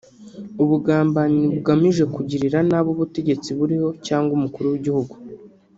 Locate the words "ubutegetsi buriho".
2.95-3.89